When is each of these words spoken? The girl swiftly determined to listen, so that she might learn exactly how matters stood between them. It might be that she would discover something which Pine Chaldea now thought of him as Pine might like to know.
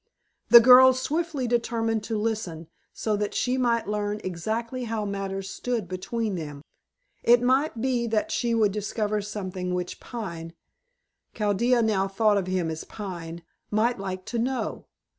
The 0.49 0.59
girl 0.59 0.93
swiftly 0.93 1.45
determined 1.45 2.03
to 2.05 2.17
listen, 2.17 2.65
so 2.91 3.15
that 3.17 3.35
she 3.35 3.55
might 3.55 3.87
learn 3.87 4.19
exactly 4.23 4.85
how 4.85 5.05
matters 5.05 5.47
stood 5.51 5.87
between 5.87 6.33
them. 6.33 6.63
It 7.21 7.39
might 7.39 7.79
be 7.81 8.07
that 8.07 8.31
she 8.31 8.55
would 8.55 8.71
discover 8.71 9.21
something 9.21 9.75
which 9.75 9.99
Pine 9.99 10.53
Chaldea 11.35 11.83
now 11.83 12.07
thought 12.07 12.37
of 12.39 12.47
him 12.47 12.71
as 12.71 12.83
Pine 12.83 13.43
might 13.69 13.99
like 13.99 14.25
to 14.25 14.39
know. 14.39 14.87